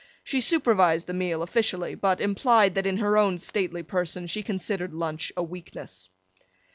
She 0.23 0.41
supervised 0.41 1.05
the 1.05 1.13
meal 1.13 1.43
officially, 1.43 1.93
but 1.93 2.19
implied 2.19 2.73
that 2.73 2.87
in 2.87 2.97
her 2.97 3.19
own 3.19 3.37
stately 3.37 3.83
person 3.83 4.25
she 4.25 4.41
considered 4.41 4.95
lunch 4.95 5.31
a 5.37 5.43
weakness. 5.43 6.09